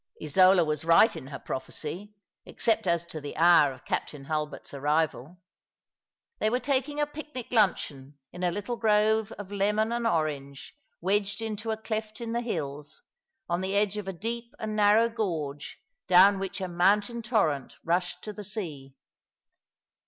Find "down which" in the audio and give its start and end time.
16.07-16.59